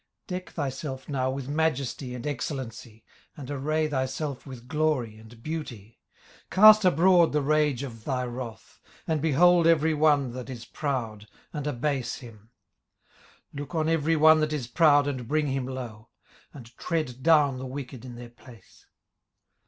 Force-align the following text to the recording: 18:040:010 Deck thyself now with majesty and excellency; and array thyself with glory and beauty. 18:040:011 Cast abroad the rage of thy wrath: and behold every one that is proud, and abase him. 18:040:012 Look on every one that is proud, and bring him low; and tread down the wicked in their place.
18:040:010 0.23 0.27
Deck 0.29 0.49
thyself 0.53 1.09
now 1.09 1.29
with 1.29 1.47
majesty 1.47 2.15
and 2.15 2.25
excellency; 2.25 3.03
and 3.37 3.51
array 3.51 3.87
thyself 3.87 4.47
with 4.47 4.67
glory 4.67 5.15
and 5.19 5.43
beauty. 5.43 5.99
18:040:011 6.49 6.49
Cast 6.49 6.85
abroad 6.85 7.31
the 7.33 7.41
rage 7.43 7.83
of 7.83 8.03
thy 8.03 8.23
wrath: 8.25 8.79
and 9.05 9.21
behold 9.21 9.67
every 9.67 9.93
one 9.93 10.31
that 10.31 10.49
is 10.49 10.65
proud, 10.65 11.27
and 11.53 11.67
abase 11.67 12.15
him. 12.15 12.49
18:040:012 13.53 13.59
Look 13.59 13.75
on 13.75 13.89
every 13.89 14.15
one 14.15 14.39
that 14.39 14.53
is 14.53 14.65
proud, 14.65 15.05
and 15.07 15.27
bring 15.27 15.45
him 15.45 15.67
low; 15.67 16.09
and 16.51 16.75
tread 16.77 17.21
down 17.21 17.59
the 17.59 17.67
wicked 17.67 18.03
in 18.03 18.15
their 18.15 18.29
place. 18.29 18.87